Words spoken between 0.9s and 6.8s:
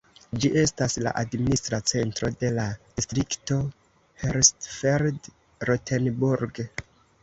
la administra centro de la distrikto Hersfeld-Rotenburg.